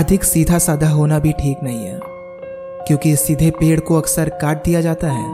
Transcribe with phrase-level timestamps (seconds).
[0.00, 1.98] अधिक सीधा साधा होना भी ठीक नहीं है,
[2.86, 5.28] क्योंकि सीधे पेड़ को अक्सर काट दिया जाता है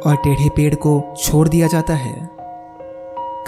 [0.00, 2.14] और टेढ़े पेड़ को छोड़ दिया जाता है।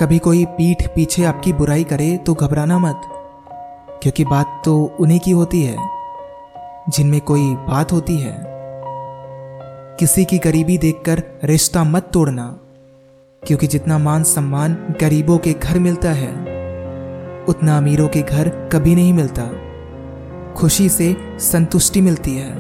[0.00, 3.00] कभी कोई पीठ पीछे आपकी बुराई करे तो घबराना मत,
[4.02, 5.77] क्योंकि बात तो उन्हीं की होती है,
[6.89, 8.37] जिनमें कोई बात होती है।
[10.00, 12.46] किसी की गरीबी देखकर रिश्ता मत तोड़ना,
[13.43, 16.32] क्योंकि जितना मान सम्मान गरीबों के घर मिलता है,
[17.48, 19.50] उतना अमीरों के घर कभी नहीं मिलता।
[20.57, 22.52] खुशी से संतुष्टि मिलती है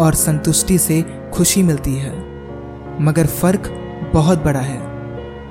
[0.00, 1.04] और संतुष्टि से
[1.34, 2.12] खुशी मिलती है।
[3.02, 3.70] मगर फ़र्क
[4.14, 4.80] बहुत बड़ा है।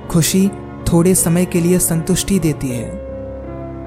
[0.08, 0.48] खुशी
[0.94, 2.90] थोड़े समय के लिए संतुष्टि देती है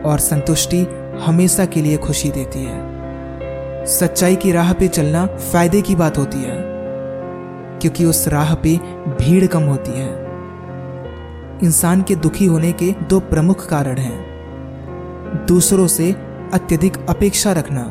[0.05, 0.87] और संतुष्टि
[1.23, 6.39] हमेशा के लिए खुशी देती है। सच्चाई की राह पे चलना फ़ायदे की बात होती
[6.39, 6.57] है,
[7.79, 8.77] क्योंकि उस राह पे
[9.09, 10.11] भीड़ कम होती है।
[11.65, 17.83] इंसान के दुखी होने के दो प्रमुख कारण हैं। दूसरों से अत्यधिक अपेक्षा रखना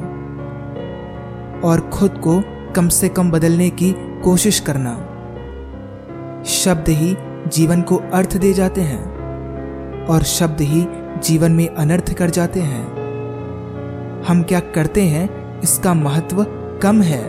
[1.68, 2.42] और खुद को
[2.76, 3.92] कम से कम बदलने की
[4.24, 4.94] कोशिश करना।
[6.46, 7.16] शब्द ही
[7.48, 10.86] जीवन को अर्थ दे जाते हैं और शब्द ही
[11.24, 12.84] जीवन में अनर्थ कर जाते हैं।
[14.24, 15.62] हम क्या करते हैं?
[15.62, 16.44] इसका महत्व
[16.84, 17.24] कम है।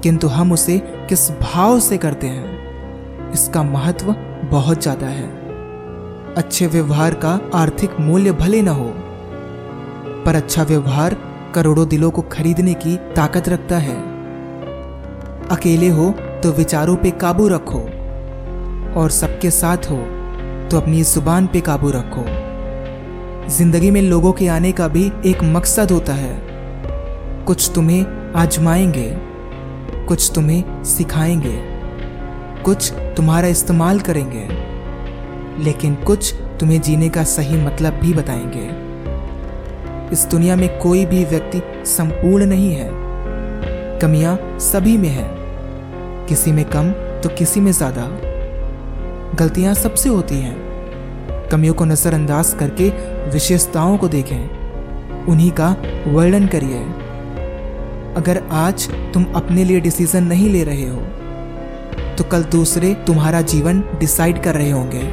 [0.00, 0.78] किंतु हम उसे
[1.08, 3.32] किस भाव से करते हैं?
[3.32, 4.12] इसका महत्व
[4.50, 5.28] बहुत ज़्यादा है।
[6.34, 8.92] अच्छे व्यवहार का आर्थिक मूल्य भले न हो
[10.26, 11.16] पर अच्छा व्यवहार
[11.54, 13.96] करोड़ों दिलों को खरीदने की ताकत रखता है।
[15.50, 16.10] अकेले हो
[16.42, 17.80] तो विचारों पे काबू रखो
[19.00, 19.96] और सबके साथ हो
[20.70, 22.24] तो अपनी ज़ुबान पे काबू रखो।
[23.48, 26.34] ज़िंदगी में लोगों के आने का भी एक मकसद होता है।
[27.46, 29.10] कुछ तुम्हें आजमाएँगे,
[30.06, 31.56] कुछ तुम्हें सिखाएँगे,
[32.64, 34.46] कुछ तुम्हारा इस्तेमाल करेंगे,
[35.64, 38.66] लेकिन कुछ तुम्हें जीने का सही मतलब भी बताएँगे।
[40.14, 42.88] इस दुनिया में कोई भी व्यक्ति संपूर्ण नहीं है।
[44.00, 45.26] कमियाँ सभी में है।
[46.28, 46.90] किसी में कम
[47.22, 48.06] तो किसी में ज़्यादा।
[49.38, 52.88] गलतियाँ सबसे होती हैं। कमियों को नजरअंदाज करके
[53.30, 55.70] विशेषताओं को देखें। उन्हीं का
[56.06, 56.80] वर्णन करिए।
[58.16, 61.02] अगर आज तुम अपने लिए डिसीज़न नहीं ले रहे हो
[62.18, 65.06] तो कल दूसरे तुम्हारा जीवन डिसाइड कर रहे होंगे।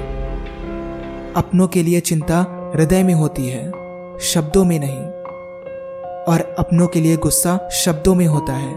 [1.36, 3.81] अपनों के लिए चिंता हृदय में होती है।
[4.24, 5.00] शब्दों में नहीं,
[6.26, 8.74] और अपनों के लिए गुस्सा शब्दों में होता है,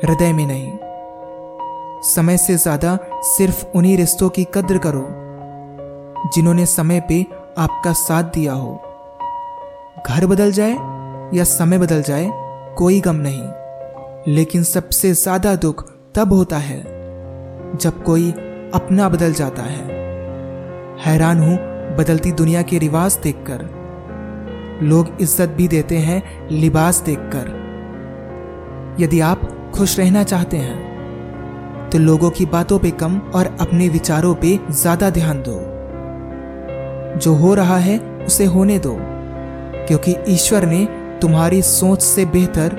[0.00, 0.78] हृदय में नहीं।
[2.04, 5.06] समय से ज़्यादा सिर्फ़ उन्हीं रिश्तों की कद्र करो,
[6.34, 7.20] जिन्होंने समय पे
[7.58, 8.74] आपका साथ दिया हो।
[10.06, 10.72] घर बदल जाए
[11.34, 12.30] या समय बदल जाए,
[12.78, 16.80] कोई गम नहीं। लेकिन सबसे ज़्यादा दुख तब होता है,
[17.76, 18.30] जब कोई
[18.74, 19.84] अपना बदल जाता है।
[21.04, 21.56] हैरान हूँ
[21.96, 23.81] बदलती दुनिया के रिवाज देखकर।
[24.82, 27.60] लोग इज़्ज़त भी देते हैं, लिबास देखकर।
[29.00, 29.40] यदि आप
[29.74, 35.10] खुश रहना चाहते हैं तो लोगों की बातों पे कम और अपने विचारों पे ज़्यादा
[35.10, 35.58] ध्यान दो।
[37.18, 38.96] जो हो रहा है, उसे होने दो,
[39.88, 40.84] क्योंकि ईश्वर ने
[41.22, 42.76] तुम्हारी सोच से बेहतर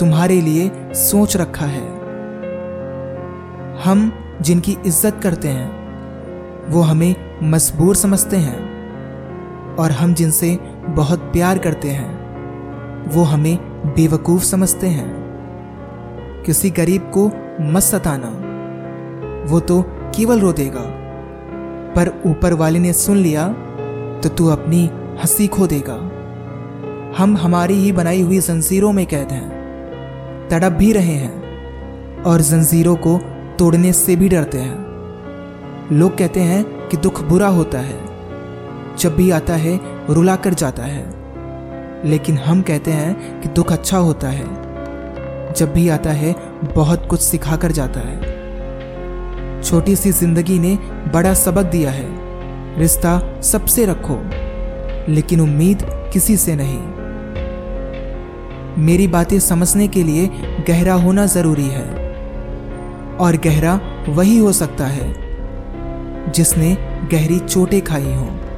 [0.00, 1.84] तुम्हारे लिए सोच रखा है।
[3.84, 4.10] हम
[4.42, 5.70] जिनकी इज़्ज़त करते हैं,
[6.70, 7.14] वो हमें
[7.44, 10.58] मजबूर समझते हैं, और हम जिनसे
[10.94, 12.20] बहुत प्यार करते हैं।
[13.08, 13.56] वो हमें
[13.86, 15.20] बेवकूफ़ समझते हैं।
[16.46, 17.30] किसी गरीब को
[17.60, 18.50] मत सताना।
[19.50, 20.80] वो तो केवल रो देगा।
[21.94, 23.48] पर ऊपर वाले ने सुन लिया
[24.22, 24.90] तो तू अपनी
[25.20, 26.10] हँसी खो देगा।
[27.18, 29.60] हम हमारी ही बनाई हुई जंजीरों में कैद हैं।
[30.50, 31.42] तड़प भी रहे हैं
[32.22, 33.20] और जंजीरों को
[33.58, 34.78] तोड़ने से भी डरते हैं।
[35.92, 38.09] लोग कहते हैं कि दुख बुरा होता है।
[38.98, 39.80] जब भी आता है
[40.10, 41.20] रुला कर जाता है।
[42.04, 44.70] लेकिन हम कहते हैं कि दुख अच्छा होता है।
[45.52, 46.34] जब भी आता है,
[46.64, 48.40] बहुत कुछ सिखा कर जाता है।
[49.62, 50.78] छोटी सी ज़िंदगी ने
[51.14, 52.20] बड़ा सबक दिया है।
[52.78, 54.20] रिश्ता सबसे रखो,
[55.12, 55.78] लेकिन उम्मीद
[56.12, 57.00] किसी से नहीं।
[58.84, 60.26] मेरी बातें समझने के लिए
[60.68, 62.00] गहरा होना ज़रूरी है।
[63.20, 65.14] और गहरा वही हो सकता है,
[66.32, 66.76] जिसने
[67.12, 68.49] गहरी चोटें खाई हों।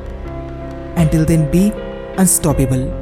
[0.96, 1.72] Until then, be
[2.18, 3.01] unstoppable.